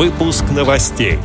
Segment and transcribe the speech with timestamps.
[0.00, 1.18] Выпуск новостей.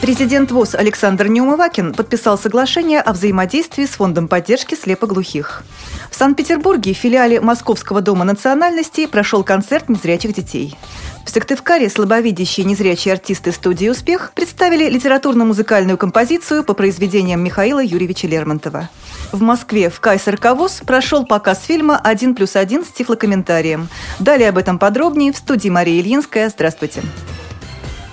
[0.00, 5.64] Президент ВОЗ Александр Неумывакин подписал соглашение о взаимодействии с Фондом поддержки слепоглухих.
[6.10, 10.76] В Санкт-Петербурге в филиале Московского дома национальностей прошел концерт незрячих детей.
[11.24, 18.90] В Сыктывкаре слабовидящие незрячие артисты студии «Успех» представили литературно-музыкальную композицию по произведениям Михаила Юрьевича Лермонтова.
[19.32, 23.88] В Москве в Кайсер Кавоз прошел показ фильма «Один плюс один» с тифлокомментарием.
[24.20, 26.48] Далее об этом подробнее в студии Мария Ильинская.
[26.48, 27.02] Здравствуйте.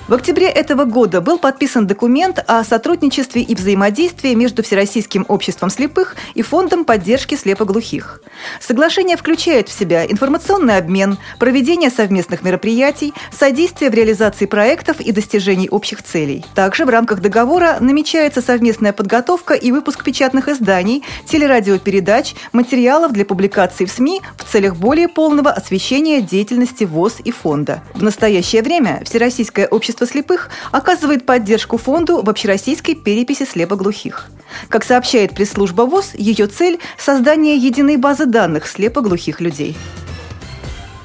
[0.05, 6.17] В октябре этого года был подписан документ о сотрудничестве и взаимодействии между Всероссийским обществом слепых
[6.33, 8.21] и Фондом поддержки слепоглухих.
[8.59, 15.69] Соглашение включает в себя информационный обмен, проведение совместных мероприятий, содействие в реализации проектов и достижений
[15.69, 16.43] общих целей.
[16.53, 23.85] Также в рамках договора намечается совместная подготовка и выпуск печатных изданий, телерадиопередач, материалов для публикации
[23.85, 27.81] в СМИ в целях более полного освещения деятельности ВОЗ и фонда.
[27.93, 34.29] В настоящее время Всероссийское общество общество слепых оказывает поддержку фонду в общероссийской переписи слепоглухих.
[34.69, 39.75] Как сообщает пресс-служба ВОЗ, ее цель– создание единой базы данных слепоглухих людей.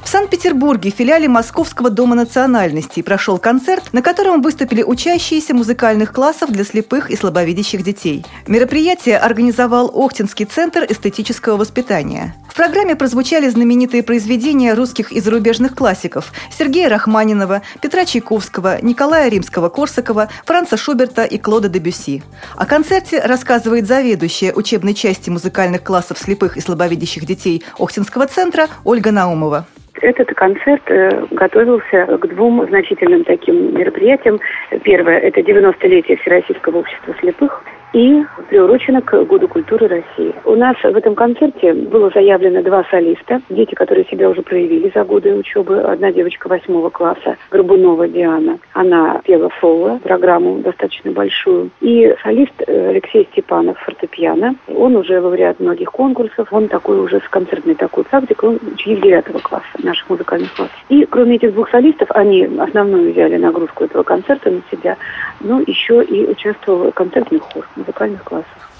[0.02, 6.50] В Санкт-Петербурге в филиале Московского дома национальностей прошел концерт, на котором выступили учащиеся музыкальных классов
[6.50, 8.24] для слепых и слабовидящих детей.
[8.46, 12.34] Мероприятие организовал Охтинский центр эстетического воспитания.
[12.58, 20.76] Программе прозвучали знаменитые произведения русских и зарубежных классиков Сергея Рахманинова, Петра Чайковского, Николая Римского-Корсакова, Франца
[20.76, 22.24] Шуберта и Клода Дебюси.
[22.56, 29.12] О концерте рассказывает заведующая учебной части музыкальных классов слепых и слабовидящих детей Охтинского центра Ольга
[29.12, 29.64] Наумова.
[30.02, 34.40] Этот концерт э, готовился к двум значительным таким мероприятиям.
[34.82, 40.34] Первое– это 90-летие Всероссийского общества слепых и приурочена к Году культуры России.
[40.44, 45.04] У нас в этом концерте было заявлено два солиста, дети, которые себя уже проявили за
[45.04, 45.80] годы учебы.
[45.80, 48.58] Одна девочка восьмого класса, Горбунова Диана.
[48.72, 51.70] Она пела соло, программу достаточно большую.
[51.80, 54.54] И солист э, Алексей Степанов, фортепиано.
[54.74, 56.48] Он уже лауреат многих конкурсов.
[56.52, 58.50] Он такой уже с концертной такой практикой.
[58.50, 60.76] Он ученик девятого класса наших музыкальных классов.
[60.88, 64.96] И кроме этих двух солистов, они основную взяли нагрузку этого концерта на себя,
[65.40, 68.70] но еще и участвовал в концертных хор музыкальных классах.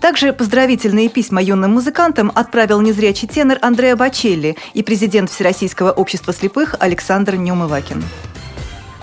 [0.00, 6.76] Также поздравительные письма юным музыкантам отправил незрячий тенор Андреа Бачелли и президент Всероссийского общества слепых
[6.78, 8.04] Александр Неумывакин.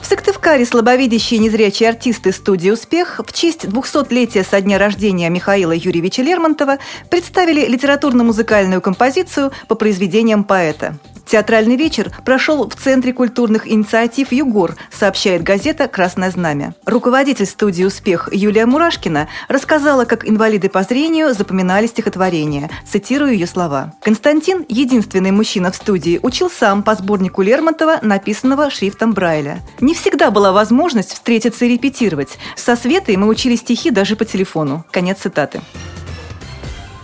[0.01, 6.22] В Сыктывкаре слабовидящие незрячие артисты студии «Успех» в честь 200-летия со дня рождения Михаила Юрьевича
[6.22, 6.77] Лермонтова
[7.09, 11.00] представили литературно-музыкальную композицию по произведениям поэта.
[11.25, 16.75] Театральный вечер прошел в Центре культурных инициатив «Югор», сообщает газета «Красное знамя».
[16.86, 22.69] Руководитель студии «Успех» Юлия Мурашкина рассказала, как инвалиды по зрению запоминали стихотворение.
[22.88, 23.94] Цитирую ее слова.
[24.02, 29.62] «Константин, единственный мужчина в студии, учил сам по сборнику Лермонтова, написанного шрифтом Брайля.
[29.81, 32.38] Не всегда была возможность встретиться и репетировать.
[32.56, 34.86] Со Светой мы учили стихи даже по телефону».
[34.92, 35.62] Конец цитаты.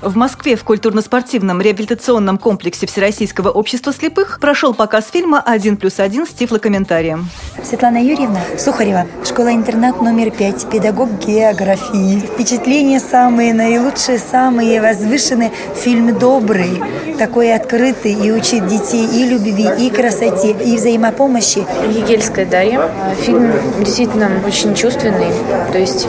[0.01, 6.25] В Москве в культурно-спортивном реабилитационном комплексе Всероссийского общества слепых прошел показ фильма «Один плюс один»
[6.25, 7.29] с тифлокомментарием.
[7.63, 12.19] Светлана Юрьевна Сухарева, школа-интернат номер пять, педагог географии.
[12.19, 15.51] Впечатления самые наилучшие, самые возвышенные.
[15.75, 16.81] Фильм добрый,
[17.19, 21.63] такой открытый и учит детей и любви, и красоте, и взаимопомощи.
[21.91, 22.89] Егельская Дарья.
[23.21, 25.31] Фильм действительно очень чувственный,
[25.71, 26.07] то есть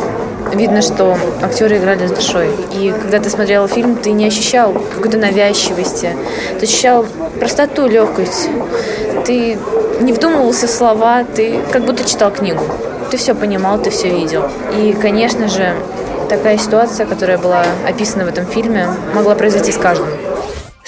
[0.53, 2.51] видно, что актеры играли с душой.
[2.73, 6.11] И когда ты смотрел фильм, ты не ощущал какой-то навязчивости,
[6.59, 7.07] ты ощущал
[7.39, 8.49] простоту, легкость.
[9.25, 9.59] Ты
[10.01, 12.63] не вдумывался в слова, ты как будто читал книгу.
[13.11, 14.45] Ты все понимал, ты все видел.
[14.77, 15.75] И, конечно же,
[16.29, 20.09] такая ситуация, которая была описана в этом фильме, могла произойти с каждым.